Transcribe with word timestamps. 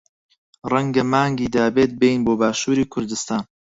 ڕەنگە 0.71 1.03
مانگی 1.11 1.51
دابێت 1.55 1.91
بێین 1.99 2.19
بۆ 2.25 2.33
باشووری 2.41 2.89
کوردستان. 2.93 3.43